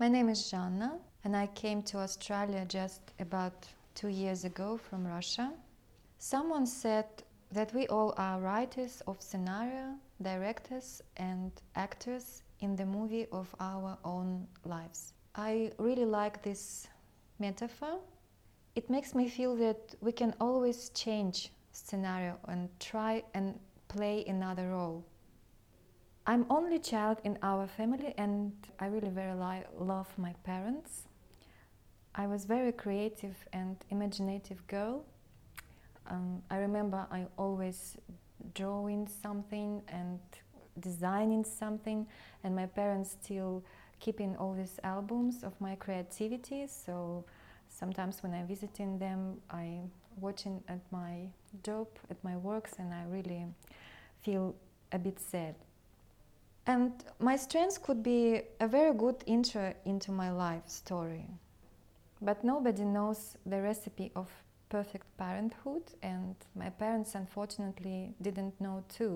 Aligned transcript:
My 0.00 0.08
name 0.08 0.30
is 0.30 0.50
Zhanna, 0.50 0.98
and 1.24 1.36
I 1.36 1.46
came 1.48 1.82
to 1.82 1.98
Australia 1.98 2.64
just 2.66 3.02
about 3.18 3.68
two 3.94 4.08
years 4.08 4.46
ago 4.46 4.78
from 4.78 5.06
Russia. 5.06 5.52
Someone 6.16 6.64
said 6.64 7.04
that 7.52 7.74
we 7.74 7.86
all 7.88 8.14
are 8.16 8.40
writers 8.40 9.02
of 9.06 9.20
scenario, 9.20 9.96
directors, 10.22 11.02
and 11.18 11.52
actors 11.76 12.42
in 12.60 12.76
the 12.76 12.86
movie 12.86 13.26
of 13.30 13.54
our 13.60 13.98
own 14.02 14.46
lives. 14.64 15.12
I 15.34 15.70
really 15.76 16.06
like 16.06 16.42
this 16.42 16.88
metaphor. 17.38 17.98
It 18.76 18.88
makes 18.88 19.14
me 19.14 19.28
feel 19.28 19.54
that 19.56 19.96
we 20.00 20.12
can 20.12 20.32
always 20.40 20.88
change 20.94 21.50
scenario 21.72 22.38
and 22.48 22.70
try 22.80 23.22
and 23.34 23.58
play 23.88 24.24
another 24.26 24.70
role. 24.70 25.04
I'm 26.30 26.46
only 26.48 26.78
child 26.78 27.18
in 27.24 27.38
our 27.42 27.66
family 27.66 28.14
and 28.16 28.52
I 28.78 28.86
really 28.86 29.08
very 29.08 29.34
li- 29.34 29.66
love 29.76 30.06
my 30.16 30.32
parents. 30.44 31.08
I 32.14 32.28
was 32.28 32.44
very 32.44 32.70
creative 32.70 33.34
and 33.52 33.76
imaginative 33.90 34.64
girl. 34.68 35.04
Um, 36.08 36.40
I 36.48 36.58
remember 36.58 37.04
I 37.10 37.26
always 37.36 37.96
drawing 38.54 39.08
something 39.08 39.82
and 39.88 40.20
designing 40.78 41.44
something 41.44 42.06
and 42.44 42.54
my 42.54 42.66
parents 42.66 43.16
still 43.20 43.64
keeping 43.98 44.36
all 44.36 44.54
these 44.54 44.78
albums 44.84 45.42
of 45.42 45.60
my 45.60 45.74
creativity 45.74 46.66
so 46.68 47.24
sometimes 47.68 48.22
when 48.22 48.32
i'm 48.32 48.46
visiting 48.46 48.98
them 48.98 49.36
i 49.50 49.80
watching 50.20 50.62
at 50.68 50.80
my 50.90 51.26
job 51.62 51.86
at 52.08 52.22
my 52.24 52.36
works 52.36 52.74
and 52.78 52.94
i 52.94 53.04
really 53.10 53.44
feel 54.22 54.54
a 54.92 54.98
bit 54.98 55.20
sad 55.20 55.54
and 56.70 56.92
my 57.18 57.36
strengths 57.36 57.78
could 57.78 58.02
be 58.02 58.22
a 58.60 58.68
very 58.76 58.94
good 59.02 59.18
intro 59.26 59.74
into 59.84 60.10
my 60.22 60.30
life 60.30 60.66
story 60.66 61.24
but 62.28 62.44
nobody 62.52 62.84
knows 62.84 63.20
the 63.52 63.60
recipe 63.70 64.08
of 64.14 64.28
perfect 64.68 65.06
parenthood 65.16 65.84
and 66.02 66.34
my 66.54 66.70
parents 66.82 67.14
unfortunately 67.14 68.00
didn't 68.22 68.54
know 68.60 68.84
too 68.88 69.14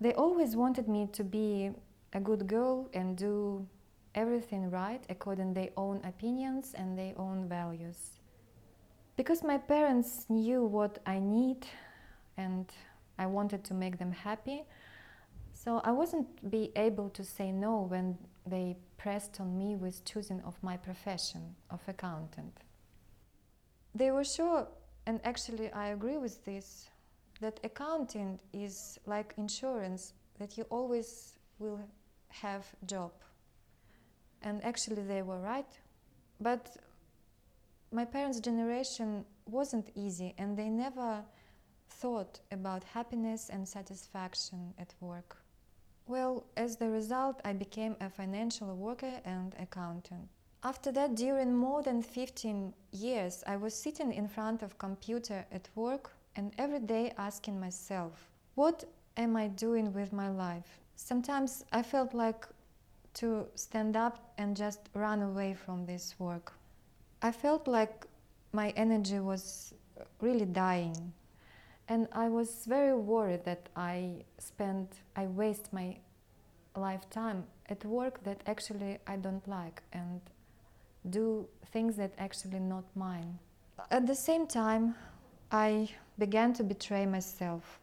they 0.00 0.12
always 0.14 0.56
wanted 0.56 0.86
me 0.88 1.08
to 1.12 1.24
be 1.24 1.70
a 2.12 2.20
good 2.20 2.46
girl 2.46 2.88
and 2.94 3.16
do 3.16 3.66
everything 4.14 4.70
right 4.70 5.02
according 5.08 5.54
to 5.54 5.60
their 5.60 5.70
own 5.76 6.00
opinions 6.04 6.74
and 6.74 6.96
their 6.96 7.12
own 7.16 7.48
values. 7.48 8.20
Because 9.16 9.42
my 9.42 9.58
parents 9.58 10.26
knew 10.28 10.64
what 10.64 10.98
I 11.06 11.18
need 11.18 11.66
and 12.36 12.70
I 13.18 13.26
wanted 13.26 13.64
to 13.64 13.74
make 13.74 13.98
them 13.98 14.12
happy, 14.12 14.64
so 15.64 15.80
I 15.84 15.92
wasn't 15.92 16.50
be 16.50 16.70
able 16.76 17.08
to 17.10 17.24
say 17.24 17.50
no 17.50 17.86
when 17.88 18.18
they 18.46 18.76
pressed 18.98 19.40
on 19.40 19.56
me 19.58 19.76
with 19.76 20.04
choosing 20.04 20.40
of 20.42 20.62
my 20.62 20.76
profession 20.76 21.54
of 21.70 21.80
accountant. 21.88 22.58
They 23.94 24.10
were 24.10 24.24
sure, 24.24 24.68
and 25.06 25.20
actually 25.24 25.72
I 25.72 25.88
agree 25.88 26.18
with 26.18 26.44
this, 26.44 26.90
that 27.40 27.60
accounting 27.64 28.38
is 28.52 28.98
like 29.06 29.34
insurance 29.36 30.12
that 30.38 30.58
you 30.58 30.64
always 30.70 31.38
will 31.58 31.80
have 32.28 32.66
job 32.86 33.12
and 34.42 34.62
actually 34.64 35.02
they 35.02 35.22
were 35.22 35.40
right 35.40 35.78
but 36.40 36.76
my 37.92 38.04
parents 38.04 38.40
generation 38.40 39.24
wasn't 39.46 39.90
easy 39.94 40.34
and 40.38 40.56
they 40.56 40.68
never 40.68 41.22
thought 41.88 42.40
about 42.50 42.82
happiness 42.84 43.50
and 43.50 43.66
satisfaction 43.66 44.74
at 44.78 44.94
work 45.00 45.43
well 46.06 46.44
as 46.56 46.76
the 46.76 46.88
result 46.88 47.40
i 47.44 47.52
became 47.52 47.96
a 48.00 48.08
financial 48.10 48.74
worker 48.76 49.20
and 49.24 49.54
accountant 49.60 50.28
after 50.62 50.90
that 50.92 51.14
during 51.14 51.54
more 51.54 51.82
than 51.82 52.02
15 52.02 52.72
years 52.92 53.42
i 53.46 53.56
was 53.56 53.74
sitting 53.74 54.12
in 54.12 54.28
front 54.28 54.62
of 54.62 54.78
computer 54.78 55.44
at 55.52 55.68
work 55.74 56.12
and 56.36 56.52
every 56.58 56.80
day 56.80 57.12
asking 57.16 57.60
myself, 57.60 58.30
what 58.54 58.84
am 59.16 59.36
I 59.36 59.48
doing 59.48 59.92
with 59.92 60.12
my 60.12 60.28
life? 60.28 60.80
Sometimes 60.96 61.64
I 61.72 61.82
felt 61.82 62.14
like 62.14 62.46
to 63.14 63.46
stand 63.54 63.96
up 63.96 64.32
and 64.38 64.56
just 64.56 64.80
run 64.94 65.22
away 65.22 65.54
from 65.54 65.86
this 65.86 66.14
work. 66.18 66.52
I 67.22 67.30
felt 67.30 67.68
like 67.68 68.06
my 68.52 68.70
energy 68.70 69.20
was 69.20 69.74
really 70.20 70.44
dying. 70.44 71.12
And 71.88 72.08
I 72.12 72.28
was 72.28 72.64
very 72.66 72.94
worried 72.96 73.44
that 73.44 73.68
I 73.76 74.24
spend, 74.38 74.88
I 75.14 75.26
waste 75.26 75.72
my 75.72 75.96
lifetime 76.76 77.44
at 77.68 77.84
work 77.84 78.22
that 78.24 78.40
actually 78.46 78.98
I 79.06 79.16
don't 79.16 79.46
like 79.48 79.82
and 79.92 80.20
do 81.10 81.46
things 81.72 81.96
that 81.96 82.12
actually 82.18 82.60
not 82.60 82.84
mine. 82.94 83.38
At 83.90 84.06
the 84.06 84.14
same 84.14 84.46
time, 84.46 84.94
I 85.50 85.88
began 86.18 86.52
to 86.54 86.64
betray 86.64 87.06
myself, 87.06 87.80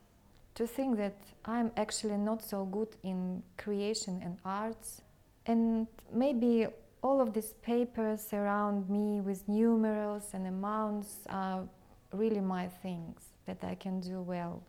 to 0.56 0.66
think 0.66 0.98
that 0.98 1.16
I'm 1.46 1.72
actually 1.78 2.18
not 2.18 2.44
so 2.44 2.66
good 2.66 2.96
in 3.04 3.44
creation 3.58 4.22
and 4.24 4.38
arts, 4.46 5.02
and 5.46 5.88
maybe 6.14 6.68
all 7.02 7.20
of 7.20 7.34
these 7.34 7.54
papers 7.62 8.28
around 8.34 8.90
me 8.90 9.22
with 9.22 9.48
numerals 9.48 10.30
and 10.34 10.48
amounts 10.48 11.20
are 11.30 11.68
really 12.14 12.42
my 12.42 12.68
things 12.68 13.22
that 13.46 13.64
I 13.64 13.76
can 13.76 14.00
do 14.00 14.22
well. 14.22 14.62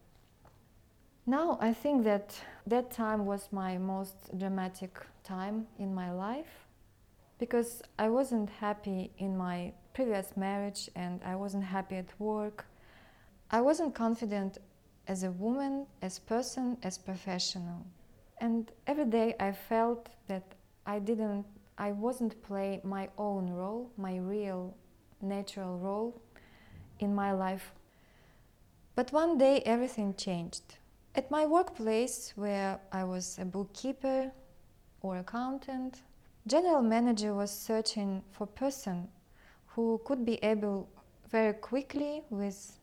Now 1.27 1.59
I 1.61 1.73
think 1.73 2.05
that 2.05 2.35
that 2.67 2.91
time 2.91 3.27
was 3.27 3.49
my 3.53 3.79
most 3.79 4.17
dramatic 4.37 4.99
time 5.23 5.67
in 5.79 5.95
my 5.95 6.11
life 6.13 6.67
because 7.39 7.83
I 7.99 8.09
wasn't 8.09 8.51
happy 8.51 9.13
in 9.19 9.37
my 9.37 9.73
previous 9.95 10.37
marriage 10.37 10.91
and 10.97 11.21
I 11.25 11.37
wasn't 11.37 11.65
happy 11.65 11.97
at 11.97 12.13
work 12.19 12.67
I 13.55 13.61
wasn't 13.61 13.95
confident 13.95 14.57
as 15.07 15.25
a 15.25 15.31
woman, 15.31 15.87
as 16.01 16.19
person, 16.19 16.79
as 16.83 16.97
professional. 16.97 17.85
And 18.41 18.73
every 18.87 19.05
day 19.05 19.35
I 19.39 19.53
felt 19.53 20.09
that 20.27 20.43
I 20.87 20.99
didn't 20.99 21.45
I 21.77 21.93
wasn't 21.93 22.43
play 22.43 22.81
my 22.83 23.09
own 23.19 23.51
role, 23.51 23.91
my 23.99 24.17
real 24.17 24.75
natural 25.21 25.79
role 25.79 26.21
in 26.99 27.15
my 27.15 27.33
life. 27.33 27.73
But 28.95 29.13
one 29.13 29.37
day 29.37 29.61
everything 29.67 30.15
changed. 30.15 30.77
At 31.15 31.31
my 31.31 31.45
workplace 31.45 32.33
where 32.37 32.81
I 32.91 33.05
was 33.05 33.39
a 33.39 33.45
bookkeeper 33.45 34.33
or 35.03 35.19
accountant, 35.19 36.01
general 36.47 36.81
manager 36.81 37.35
was 37.35 37.51
searching 37.51 38.23
for 38.31 38.47
person 38.47 39.09
who 39.67 40.01
could 40.07 40.25
be 40.25 40.37
able 40.43 40.89
very 41.29 41.53
quickly 41.53 42.23
with 42.31 42.79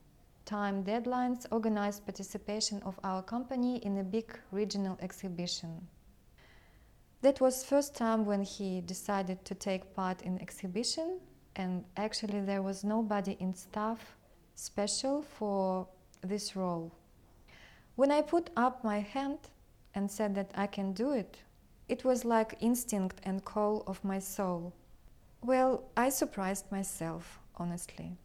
time 0.46 0.84
deadlines 0.84 1.48
organized 1.52 2.06
participation 2.06 2.84
of 2.84 3.00
our 3.04 3.24
company 3.24 3.78
in 3.78 3.98
a 3.98 4.04
big 4.04 4.38
regional 4.52 4.96
exhibition. 5.02 5.88
That 7.22 7.42
was 7.42 7.66
first 7.66 7.96
time 7.96 8.26
when 8.26 8.44
he 8.44 8.82
decided 8.82 9.44
to 9.46 9.56
take 9.56 9.96
part 9.96 10.22
in 10.22 10.40
exhibition 10.40 11.20
and 11.56 11.84
actually 11.98 12.42
there 12.42 12.62
was 12.62 12.84
nobody 12.84 13.38
in 13.40 13.56
staff 13.56 14.16
special 14.54 15.24
for 15.24 15.88
this 16.22 16.56
role. 16.56 16.92
When 18.00 18.12
I 18.12 18.22
put 18.22 18.50
up 18.56 18.82
my 18.82 19.02
hand 19.02 19.40
and 19.94 20.10
said 20.10 20.34
that 20.36 20.52
I 20.56 20.68
can 20.68 20.94
do 20.94 21.12
it, 21.12 21.40
it 21.90 22.06
was 22.06 22.24
like 22.24 22.56
instinct 22.62 23.20
and 23.24 23.44
call 23.44 23.84
of 23.88 24.02
my 24.06 24.20
soul. 24.20 24.72
Well, 25.44 25.84
I 25.98 26.08
surprised 26.08 26.72
myself, 26.72 27.42
honestly. 27.58 28.16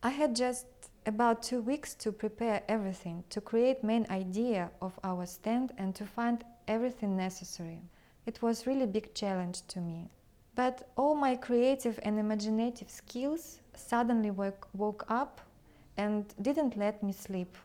I 0.00 0.10
had 0.10 0.36
just 0.36 0.66
about 1.06 1.42
two 1.42 1.60
weeks 1.60 1.92
to 1.94 2.12
prepare 2.12 2.62
everything, 2.68 3.24
to 3.30 3.40
create 3.40 3.82
main 3.82 4.06
idea 4.10 4.70
of 4.80 4.96
our 5.02 5.26
stand 5.26 5.72
and 5.76 5.92
to 5.96 6.06
find 6.06 6.44
everything 6.68 7.16
necessary. 7.16 7.82
It 8.26 8.40
was 8.42 8.64
really 8.68 8.86
big 8.86 9.12
challenge 9.12 9.66
to 9.72 9.80
me. 9.80 10.08
But 10.54 10.88
all 10.94 11.16
my 11.16 11.34
creative 11.34 11.98
and 12.04 12.16
imaginative 12.16 12.88
skills 12.88 13.58
suddenly 13.74 14.30
woke, 14.30 14.68
woke 14.72 15.04
up 15.08 15.40
and 15.96 16.32
didn't 16.40 16.76
let 16.76 17.02
me 17.02 17.10
sleep. 17.10 17.56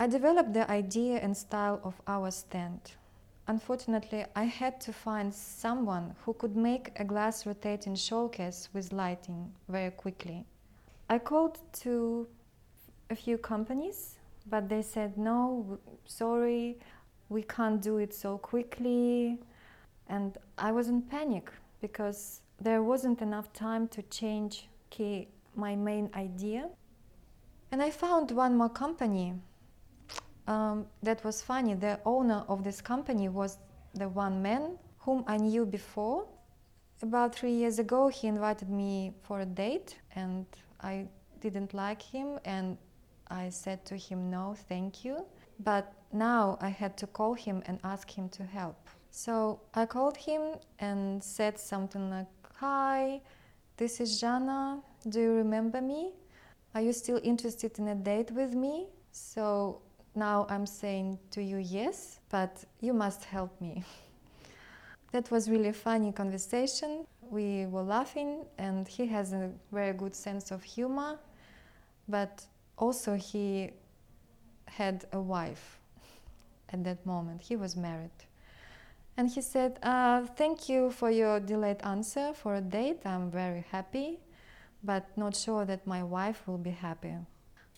I 0.00 0.06
developed 0.06 0.52
the 0.54 0.70
idea 0.70 1.18
and 1.18 1.36
style 1.36 1.80
of 1.82 2.00
our 2.06 2.30
stand. 2.30 2.92
Unfortunately, 3.48 4.24
I 4.36 4.44
had 4.44 4.80
to 4.82 4.92
find 4.92 5.34
someone 5.34 6.14
who 6.24 6.34
could 6.34 6.54
make 6.54 6.92
a 7.00 7.04
glass 7.04 7.46
rotating 7.46 7.96
showcase 7.96 8.68
with 8.72 8.92
lighting 8.92 9.50
very 9.68 9.90
quickly. 9.90 10.44
I 11.10 11.18
called 11.18 11.58
to 11.80 12.28
a 13.10 13.16
few 13.16 13.38
companies, 13.38 14.18
but 14.48 14.68
they 14.68 14.82
said, 14.82 15.18
no, 15.18 15.80
sorry, 16.06 16.78
we 17.28 17.42
can't 17.42 17.82
do 17.82 17.98
it 17.98 18.14
so 18.14 18.38
quickly. 18.38 19.40
And 20.08 20.38
I 20.58 20.70
was 20.70 20.88
in 20.88 21.02
panic 21.02 21.50
because 21.80 22.40
there 22.60 22.84
wasn't 22.84 23.20
enough 23.20 23.52
time 23.52 23.88
to 23.88 24.02
change 24.02 24.68
key, 24.90 25.26
my 25.56 25.74
main 25.74 26.08
idea. 26.14 26.68
And 27.72 27.82
I 27.82 27.90
found 27.90 28.30
one 28.30 28.56
more 28.56 28.68
company 28.68 29.34
um, 30.48 30.86
that 31.02 31.22
was 31.24 31.42
funny. 31.42 31.74
The 31.74 32.00
owner 32.04 32.42
of 32.48 32.64
this 32.64 32.80
company 32.80 33.28
was 33.28 33.58
the 33.94 34.08
one 34.08 34.42
man 34.42 34.78
whom 34.98 35.22
I 35.26 35.36
knew 35.36 35.64
before. 35.64 36.26
about 37.00 37.32
three 37.32 37.52
years 37.52 37.78
ago, 37.78 38.08
he 38.08 38.26
invited 38.26 38.68
me 38.68 39.12
for 39.22 39.40
a 39.40 39.46
date, 39.46 39.90
and 40.16 40.46
I 40.80 41.06
didn't 41.40 41.72
like 41.72 42.02
him, 42.02 42.40
and 42.44 42.76
I 43.30 43.50
said 43.50 43.84
to 43.84 43.96
him, 43.96 44.30
No, 44.30 44.56
thank 44.68 45.04
you. 45.04 45.24
But 45.60 45.92
now 46.12 46.58
I 46.60 46.70
had 46.70 46.96
to 46.96 47.06
call 47.06 47.34
him 47.34 47.62
and 47.66 47.78
ask 47.84 48.10
him 48.10 48.28
to 48.30 48.42
help. 48.42 48.88
So 49.10 49.60
I 49.74 49.86
called 49.86 50.16
him 50.16 50.42
and 50.80 51.22
said 51.22 51.58
something 51.58 52.10
like, 52.10 52.26
Hi, 52.56 53.20
this 53.76 54.00
is 54.00 54.20
Zhanna. 54.20 54.82
Do 55.08 55.20
you 55.20 55.32
remember 55.34 55.80
me? 55.80 56.14
Are 56.74 56.82
you 56.82 56.92
still 56.92 57.20
interested 57.22 57.78
in 57.78 57.88
a 57.88 57.94
date 57.94 58.30
with 58.32 58.54
me? 58.54 58.88
So 59.12 59.82
now 60.18 60.46
I'm 60.50 60.66
saying 60.66 61.18
to 61.30 61.42
you 61.42 61.58
yes, 61.58 62.20
but 62.28 62.64
you 62.80 62.92
must 62.92 63.24
help 63.24 63.60
me. 63.60 63.84
that 65.12 65.30
was 65.30 65.48
really 65.48 65.68
a 65.68 65.72
funny 65.72 66.12
conversation. 66.12 67.06
We 67.30 67.66
were 67.66 67.82
laughing, 67.82 68.44
and 68.58 68.86
he 68.86 69.06
has 69.06 69.32
a 69.32 69.50
very 69.72 69.92
good 69.92 70.14
sense 70.14 70.50
of 70.50 70.62
humor, 70.62 71.18
but 72.08 72.44
also 72.76 73.14
he 73.14 73.70
had 74.66 75.04
a 75.12 75.20
wife 75.20 75.78
at 76.72 76.84
that 76.84 77.04
moment. 77.06 77.40
He 77.42 77.56
was 77.56 77.76
married. 77.76 78.10
And 79.16 79.28
he 79.28 79.40
said, 79.40 79.78
uh, 79.82 80.26
Thank 80.36 80.68
you 80.68 80.90
for 80.90 81.10
your 81.10 81.40
delayed 81.40 81.80
answer 81.82 82.32
for 82.34 82.54
a 82.54 82.60
date. 82.60 83.00
I'm 83.04 83.30
very 83.30 83.64
happy, 83.70 84.20
but 84.84 85.06
not 85.16 85.34
sure 85.34 85.64
that 85.64 85.86
my 85.86 86.02
wife 86.02 86.46
will 86.46 86.58
be 86.58 86.70
happy. 86.70 87.14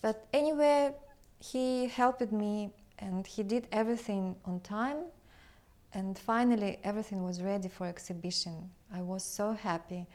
But 0.02 0.26
anyway, 0.32 0.92
he 1.40 1.86
helped 1.86 2.30
me 2.32 2.70
and 2.98 3.26
he 3.26 3.42
did 3.42 3.66
everything 3.72 4.36
on 4.44 4.60
time. 4.60 4.98
And 5.92 6.16
finally, 6.16 6.78
everything 6.84 7.24
was 7.24 7.42
ready 7.42 7.68
for 7.68 7.86
exhibition. 7.86 8.70
I 8.94 9.02
was 9.02 9.24
so 9.24 9.52
happy. 9.52 10.06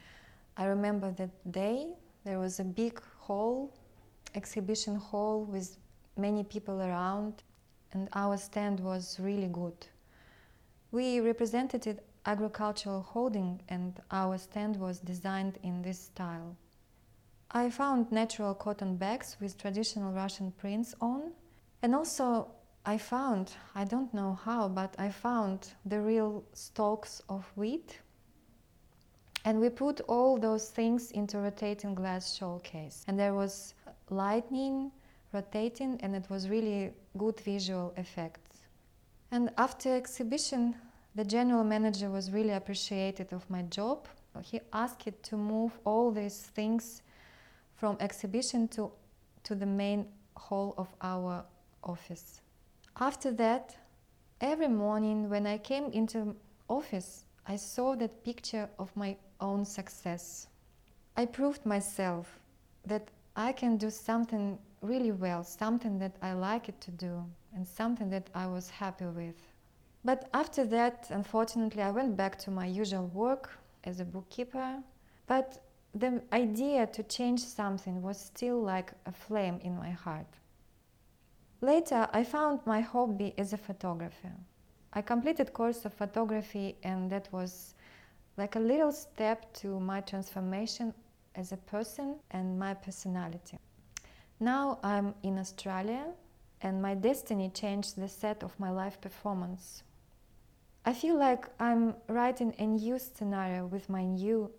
I 0.56 0.64
remember 0.64 1.10
that 1.12 1.30
day 1.52 1.88
there 2.24 2.38
was 2.38 2.60
a 2.60 2.64
big 2.64 3.00
hall, 3.18 3.74
exhibition 4.34 4.96
hall 4.96 5.44
with 5.44 5.76
many 6.16 6.44
people 6.44 6.80
around, 6.80 7.42
and 7.92 8.08
our 8.14 8.38
stand 8.38 8.80
was 8.80 9.18
really 9.20 9.48
good. 9.48 9.86
We 10.92 11.20
represented 11.20 12.00
agricultural 12.24 13.02
holding, 13.02 13.60
and 13.68 14.00
our 14.10 14.38
stand 14.38 14.76
was 14.76 14.98
designed 15.00 15.58
in 15.62 15.82
this 15.82 16.00
style. 16.00 16.56
I 17.50 17.70
found 17.70 18.10
natural 18.12 18.54
cotton 18.54 18.96
bags 18.96 19.36
with 19.40 19.56
traditional 19.58 20.12
Russian 20.12 20.52
prints 20.52 20.94
on, 21.00 21.32
and 21.82 21.94
also 21.94 22.48
I 22.84 22.98
found, 22.98 23.52
I 23.74 23.84
don't 23.84 24.12
know 24.12 24.38
how, 24.44 24.68
but 24.68 24.94
I 24.98 25.10
found 25.10 25.68
the 25.84 26.00
real 26.00 26.44
stalks 26.52 27.22
of 27.28 27.50
wheat. 27.56 28.00
And 29.44 29.60
we 29.60 29.70
put 29.70 30.00
all 30.02 30.38
those 30.38 30.70
things 30.70 31.12
into 31.12 31.38
rotating 31.38 31.94
glass 31.94 32.34
showcase. 32.34 33.04
And 33.06 33.18
there 33.18 33.34
was 33.34 33.74
lightning 34.10 34.90
rotating, 35.32 35.98
and 36.02 36.14
it 36.14 36.28
was 36.30 36.48
really 36.48 36.92
good 37.16 37.38
visual 37.40 37.92
effects. 37.96 38.60
And 39.30 39.50
after 39.58 39.94
exhibition, 39.94 40.74
the 41.14 41.24
general 41.24 41.64
manager 41.64 42.10
was 42.10 42.30
really 42.30 42.52
appreciated 42.52 43.32
of 43.32 43.48
my 43.50 43.62
job. 43.62 44.08
He 44.42 44.60
asked 44.72 45.22
to 45.22 45.36
move 45.36 45.72
all 45.84 46.10
these 46.10 46.38
things 46.54 47.02
from 47.76 47.96
exhibition 48.00 48.68
to, 48.68 48.90
to 49.44 49.54
the 49.54 49.66
main 49.66 50.06
hall 50.36 50.74
of 50.76 50.88
our 51.02 51.44
office. 51.84 52.40
After 52.98 53.30
that, 53.32 53.76
every 54.40 54.68
morning 54.68 55.28
when 55.28 55.46
I 55.46 55.58
came 55.58 55.86
into 55.92 56.34
office, 56.68 57.24
I 57.46 57.56
saw 57.56 57.94
that 57.96 58.24
picture 58.24 58.68
of 58.78 58.94
my 58.96 59.16
own 59.40 59.64
success. 59.64 60.48
I 61.16 61.26
proved 61.26 61.64
myself 61.64 62.40
that 62.86 63.10
I 63.36 63.52
can 63.52 63.76
do 63.76 63.90
something 63.90 64.58
really 64.80 65.12
well, 65.12 65.44
something 65.44 65.98
that 65.98 66.16
I 66.22 66.32
like 66.32 66.68
it 66.68 66.80
to 66.82 66.90
do, 66.90 67.24
and 67.54 67.66
something 67.66 68.10
that 68.10 68.28
I 68.34 68.46
was 68.46 68.70
happy 68.70 69.06
with. 69.06 69.36
But 70.04 70.28
after 70.32 70.64
that, 70.66 71.08
unfortunately, 71.10 71.82
I 71.82 71.90
went 71.90 72.16
back 72.16 72.38
to 72.40 72.50
my 72.50 72.66
usual 72.66 73.06
work 73.08 73.50
as 73.84 74.00
a 74.00 74.04
bookkeeper. 74.04 74.82
But 75.26 75.58
the 75.96 76.22
idea 76.32 76.86
to 76.86 77.02
change 77.02 77.40
something 77.40 78.02
was 78.02 78.20
still 78.20 78.60
like 78.60 78.92
a 79.06 79.12
flame 79.12 79.58
in 79.62 79.76
my 79.76 79.90
heart. 79.90 80.26
Later, 81.62 82.06
I 82.12 82.22
found 82.22 82.60
my 82.66 82.80
hobby 82.80 83.32
as 83.38 83.52
a 83.52 83.56
photographer. 83.56 84.32
I 84.92 85.00
completed 85.00 85.52
course 85.52 85.84
of 85.86 85.94
photography 85.94 86.76
and 86.82 87.10
that 87.10 87.28
was 87.32 87.74
like 88.36 88.56
a 88.56 88.60
little 88.60 88.92
step 88.92 89.52
to 89.54 89.80
my 89.80 90.00
transformation 90.02 90.92
as 91.34 91.52
a 91.52 91.56
person 91.56 92.16
and 92.30 92.58
my 92.58 92.74
personality. 92.74 93.58
Now 94.38 94.78
I'm 94.82 95.14
in 95.22 95.38
Australia 95.38 96.12
and 96.60 96.82
my 96.82 96.94
destiny 96.94 97.50
changed 97.50 97.96
the 97.96 98.08
set 98.08 98.42
of 98.42 98.58
my 98.60 98.70
life 98.70 99.00
performance. 99.00 99.82
I 100.84 100.92
feel 100.92 101.18
like 101.18 101.46
I'm 101.58 101.94
writing 102.06 102.54
a 102.58 102.66
new 102.66 102.98
scenario 102.98 103.66
with 103.66 103.88
my 103.88 104.04
new 104.04 104.50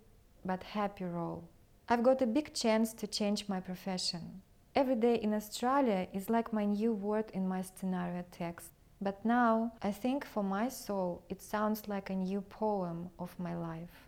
but 0.48 0.64
happy 0.64 1.04
role. 1.04 1.44
I've 1.90 2.04
got 2.04 2.22
a 2.22 2.26
big 2.26 2.54
chance 2.54 2.94
to 2.94 3.08
change 3.08 3.48
my 3.48 3.60
profession. 3.60 4.42
Every 4.76 4.96
day 4.96 5.16
in 5.16 5.34
Australia 5.34 6.08
is 6.14 6.30
like 6.30 6.54
my 6.54 6.66
new 6.66 6.94
word 6.94 7.26
in 7.34 7.48
my 7.48 7.62
scenario 7.62 8.24
text. 8.32 8.72
But 9.02 9.24
now 9.24 9.74
I 9.84 9.92
think 9.92 10.26
for 10.26 10.44
my 10.44 10.70
soul 10.70 11.24
it 11.30 11.42
sounds 11.42 11.88
like 11.88 12.10
a 12.10 12.16
new 12.16 12.42
poem 12.42 13.10
of 13.20 13.38
my 13.40 13.56
life. 13.56 14.08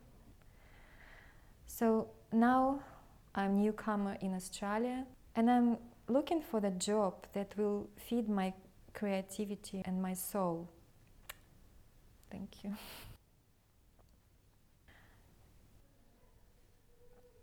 So 1.67 2.09
now 2.31 2.79
I'm 3.35 3.61
newcomer 3.61 4.17
in 4.21 4.33
Australia 4.33 5.05
and 5.35 5.49
I'm 5.49 5.77
looking 6.07 6.41
for 6.41 6.59
the 6.59 6.71
job 6.71 7.27
that 7.33 7.53
will 7.57 7.89
feed 7.95 8.27
my 8.27 8.53
creativity 8.93 9.81
and 9.85 10.01
my 10.01 10.13
soul. 10.13 10.69
Thank 12.31 12.63
you. 12.63 12.75